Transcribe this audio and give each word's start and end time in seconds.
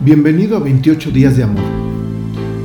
Bienvenido 0.00 0.56
a 0.56 0.60
28 0.60 1.10
días 1.10 1.36
de 1.36 1.42
amor, 1.42 1.64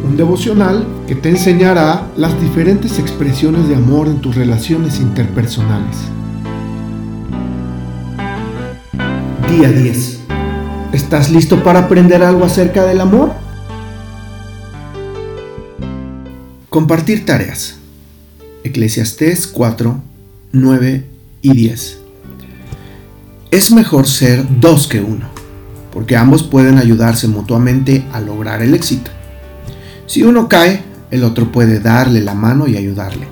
un 0.05 0.15
devocional 0.15 0.85
que 1.07 1.15
te 1.15 1.29
enseñará 1.29 2.07
las 2.15 2.39
diferentes 2.39 2.99
expresiones 2.99 3.67
de 3.67 3.75
amor 3.75 4.07
en 4.07 4.21
tus 4.21 4.35
relaciones 4.35 4.99
interpersonales. 4.99 5.97
Día 9.49 9.72
10. 9.72 10.19
¿Estás 10.94 11.31
listo 11.31 11.63
para 11.63 11.79
aprender 11.79 12.22
algo 12.22 12.46
acerca 12.46 12.85
del 12.85 13.01
amor? 13.01 13.33
Compartir 16.70 17.26
tareas. 17.26 17.80
Eclesiastés 18.63 19.48
4, 19.48 20.00
9 20.52 21.05
y 21.41 21.52
10. 21.52 21.98
Es 23.50 23.72
mejor 23.72 24.05
ser 24.05 24.45
dos 24.59 24.86
que 24.86 25.02
uno 25.02 25.33
porque 25.94 26.18
ambos 26.18 26.44
pueden 26.44 26.80
ayudarse 26.80 27.28
mutuamente 27.28 28.06
a 28.12 28.20
lograr 28.20 28.62
el 28.64 28.74
éxito. 28.74 29.12
Si 30.08 30.24
uno 30.24 30.50
cae, 30.50 30.82
el 31.12 31.24
otro 31.24 31.52
puede 31.52 31.80
darle 31.80 32.22
la 32.22 32.34
mano 32.34 32.68
y 32.68 32.76
ayudarle. 32.76 33.28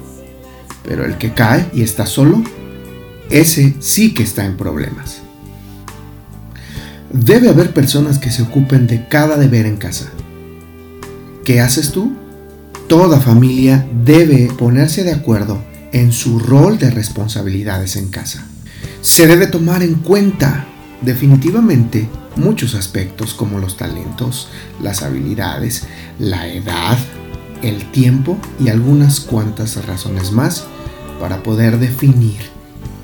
Pero 0.84 1.06
el 1.06 1.18
que 1.18 1.34
cae 1.34 1.68
y 1.74 1.82
está 1.82 2.06
solo, 2.06 2.44
ese 3.30 3.76
sí 3.80 4.14
que 4.14 4.24
está 4.24 4.46
en 4.46 4.58
problemas. 4.58 5.22
Debe 7.12 7.50
haber 7.50 7.74
personas 7.74 8.20
que 8.20 8.32
se 8.32 8.44
ocupen 8.44 8.88
de 8.88 9.08
cada 9.08 9.38
deber 9.38 9.66
en 9.66 9.78
casa. 9.78 10.10
¿Qué 11.44 11.60
haces 11.60 11.92
tú? 11.92 12.14
Toda 12.88 13.20
familia 13.20 13.88
debe 14.06 14.52
ponerse 14.58 15.04
de 15.04 15.14
acuerdo 15.14 15.62
en 15.92 16.12
su 16.12 16.40
rol 16.40 16.78
de 16.78 16.92
responsabilidades 16.92 17.96
en 17.96 18.10
casa. 18.10 18.46
Se 19.02 19.28
debe 19.28 19.48
tomar 19.48 19.82
en 19.82 19.96
cuenta 19.96 20.68
definitivamente 21.02 22.08
muchos 22.36 22.76
aspectos 22.76 23.34
como 23.34 23.60
los 23.60 23.78
talentos, 23.78 24.50
las 24.82 25.04
habilidades, 25.04 25.84
la 26.20 26.48
edad, 26.48 26.98
el 27.62 27.92
tiempo 27.92 28.38
y 28.60 28.70
algunas 28.70 29.20
cuantas 29.20 29.86
razones 29.86 30.32
más 30.32 30.66
para 31.20 31.44
poder 31.44 31.80
definir 31.80 32.40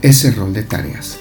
ese 0.01 0.31
rol 0.31 0.53
de 0.53 0.63
tareas. 0.63 1.19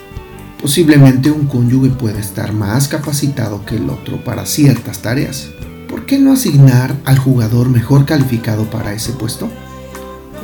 Posiblemente 0.60 1.30
un 1.30 1.46
cónyuge 1.46 1.90
puede 1.90 2.20
estar 2.20 2.52
más 2.52 2.88
capacitado 2.88 3.64
que 3.64 3.76
el 3.76 3.90
otro 3.90 4.24
para 4.24 4.46
ciertas 4.46 5.00
tareas. 5.00 5.48
¿Por 5.88 6.06
qué 6.06 6.18
no 6.18 6.32
asignar 6.32 6.96
al 7.04 7.18
jugador 7.18 7.68
mejor 7.68 8.06
calificado 8.06 8.64
para 8.70 8.92
ese 8.94 9.12
puesto? 9.12 9.48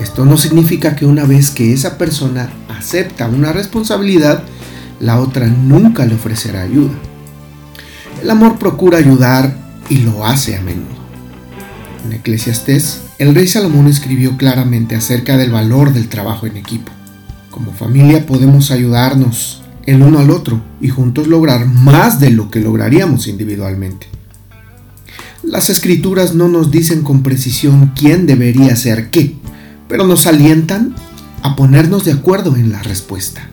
Esto 0.01 0.25
no 0.25 0.37
significa 0.37 0.97
que 0.97 1.07
una 1.07 1.25
vez 1.25 1.51
que 1.51 1.73
esa 1.73 1.97
persona 1.99 2.51
acepta 2.69 3.29
una 3.29 3.53
responsabilidad, 3.53 4.43
la 5.03 5.21
otra 5.21 5.49
nunca 5.49 6.07
le 6.07 6.15
ofrecerá 6.15 6.63
ayuda. 6.63 6.95
El 8.23 8.31
amor 8.31 8.59
procura 8.59 8.99
ayudar 8.99 9.55
y 9.91 9.99
lo 9.99 10.25
hace 10.25 10.57
a 10.57 10.63
menudo. 10.63 11.03
En 12.07 12.13
Eclesiastés, 12.13 13.03
el 13.19 13.35
rey 13.35 13.49
Salomón 13.49 13.89
escribió 13.89 14.37
claramente 14.37 14.95
acerca 14.95 15.37
del 15.37 15.51
valor 15.51 15.93
del 15.93 16.09
trabajo 16.09 16.47
en 16.47 16.57
equipo. 16.57 16.93
Como 17.51 17.73
familia 17.73 18.27
podemos 18.27 18.71
ayudarnos 18.71 19.63
el 19.87 20.03
uno 20.03 20.21
al 20.21 20.31
otro 20.31 20.63
y 20.81 20.89
juntos 20.89 21.27
lograr 21.27 21.67
más 21.67 22.21
de 22.21 22.31
lo 22.31 22.49
que 22.49 22.61
lograríamos 22.61 23.27
individualmente. 23.27 24.07
Las 25.43 25.69
escrituras 25.69 26.37
no 26.37 26.47
nos 26.47 26.71
dicen 26.71 27.03
con 27.03 27.25
precisión 27.25 27.93
quién 27.97 28.27
debería 28.27 28.75
hacer 28.75 29.11
qué, 29.11 29.35
pero 29.89 30.07
nos 30.07 30.29
alientan 30.29 30.95
a 31.43 31.57
ponernos 31.57 32.05
de 32.05 32.13
acuerdo 32.13 32.55
en 32.55 32.71
la 32.71 32.83
respuesta. 32.85 33.49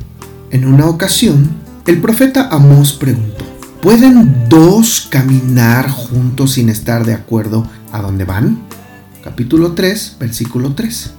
En 0.51 0.65
una 0.65 0.87
ocasión, 0.87 1.47
el 1.85 2.01
profeta 2.01 2.49
Amós 2.49 2.93
preguntó, 2.93 3.45
¿pueden 3.83 4.49
dos 4.49 5.07
caminar 5.07 5.91
juntos 5.91 6.53
sin 6.53 6.69
estar 6.69 7.05
de 7.05 7.13
acuerdo 7.13 7.67
a 7.91 8.01
dónde 8.01 8.25
van? 8.25 8.59
Capítulo 9.23 9.73
3, 9.73 10.17
versículo 10.19 10.73
3. 10.73 11.11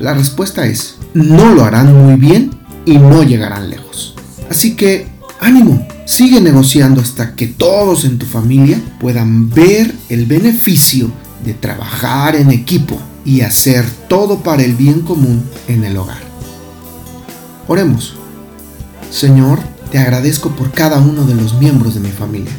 La 0.00 0.12
respuesta 0.12 0.66
es, 0.66 0.96
no 1.14 1.54
lo 1.54 1.64
harán 1.64 1.94
muy 1.94 2.16
bien 2.16 2.50
y 2.84 2.98
no 2.98 3.22
llegarán 3.22 3.70
lejos. 3.70 4.16
Así 4.50 4.74
que, 4.74 5.06
ánimo, 5.40 5.86
sigue 6.04 6.40
negociando 6.40 7.00
hasta 7.00 7.36
que 7.36 7.46
todos 7.46 8.04
en 8.04 8.18
tu 8.18 8.26
familia 8.26 8.80
puedan 8.98 9.50
ver 9.50 9.94
el 10.08 10.26
beneficio 10.26 11.12
de 11.44 11.54
trabajar 11.54 12.34
en 12.34 12.50
equipo 12.50 12.98
y 13.24 13.42
hacer 13.42 13.88
todo 14.08 14.42
para 14.42 14.64
el 14.64 14.74
bien 14.74 15.02
común 15.02 15.44
en 15.68 15.84
el 15.84 15.96
hogar. 15.96 16.22
Oremos. 17.68 18.18
Señor, 19.10 19.58
te 19.90 19.98
agradezco 19.98 20.50
por 20.50 20.70
cada 20.70 20.98
uno 20.98 21.24
de 21.24 21.34
los 21.34 21.54
miembros 21.54 21.94
de 21.94 22.00
mi 22.00 22.10
familia, 22.10 22.52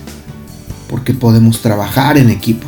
porque 0.89 1.13
podemos 1.13 1.61
trabajar 1.61 2.17
en 2.17 2.29
equipo, 2.29 2.67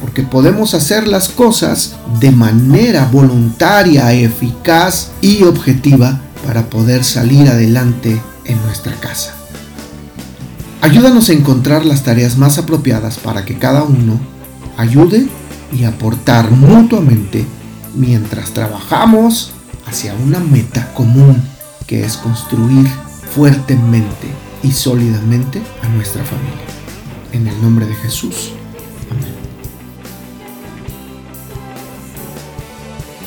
porque 0.00 0.22
podemos 0.22 0.72
hacer 0.72 1.06
las 1.06 1.28
cosas 1.28 1.96
de 2.20 2.30
manera 2.30 3.06
voluntaria, 3.12 4.12
eficaz 4.12 5.10
y 5.20 5.42
objetiva 5.42 6.20
para 6.46 6.70
poder 6.70 7.04
salir 7.04 7.48
adelante 7.48 8.20
en 8.46 8.62
nuestra 8.62 8.94
casa. 8.94 9.34
Ayúdanos 10.80 11.28
a 11.28 11.34
encontrar 11.34 11.84
las 11.84 12.02
tareas 12.02 12.38
más 12.38 12.56
apropiadas 12.56 13.18
para 13.18 13.44
que 13.44 13.58
cada 13.58 13.82
uno 13.82 14.18
ayude 14.78 15.28
y 15.70 15.84
aportar 15.84 16.50
mutuamente 16.50 17.44
mientras 17.94 18.52
trabajamos 18.52 19.52
hacia 19.86 20.14
una 20.14 20.40
meta 20.40 20.94
común 20.94 21.42
que 21.90 22.04
es 22.04 22.18
construir 22.18 22.88
fuertemente 23.34 24.28
y 24.62 24.70
sólidamente 24.70 25.60
a 25.82 25.88
nuestra 25.88 26.24
familia. 26.24 26.62
En 27.32 27.48
el 27.48 27.60
nombre 27.60 27.84
de 27.84 27.96
Jesús. 27.96 28.52
Amén. 29.10 29.34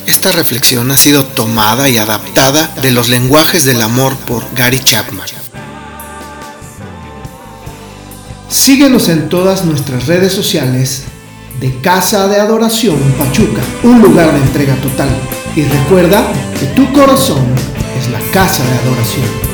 Esta 0.07 0.31
reflexión 0.31 0.89
ha 0.91 0.95
sido 0.95 1.25
tomada 1.25 1.89
y 1.89 1.97
adaptada 1.97 2.73
de 2.81 2.91
los 2.91 3.09
lenguajes 3.09 3.65
del 3.65 3.81
amor 3.81 4.15
por 4.15 4.45
Gary 4.55 4.79
Chapman. 4.79 5.27
Síguenos 8.47 9.09
en 9.09 9.27
todas 9.27 9.65
nuestras 9.65 10.07
redes 10.07 10.31
sociales 10.31 11.03
de 11.59 11.81
Casa 11.81 12.29
de 12.29 12.39
Adoración 12.39 12.97
Pachuca, 13.19 13.61
un 13.83 14.01
lugar 14.01 14.31
de 14.31 14.37
entrega 14.37 14.75
total. 14.77 15.09
Y 15.53 15.63
recuerda 15.63 16.25
que 16.57 16.67
tu 16.67 16.93
corazón 16.93 17.43
es 17.97 18.09
la 18.09 18.19
casa 18.31 18.63
de 18.63 18.79
adoración. 18.79 19.52